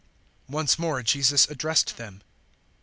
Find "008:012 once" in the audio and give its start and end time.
0.47-0.79